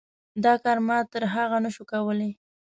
دا 0.43 0.53
کار 0.63 0.77
ما 0.87 0.97
تر 1.11 1.23
هغه 1.35 1.57
نه 1.63 1.69
شو 1.75 1.83
کولی. 1.91 2.31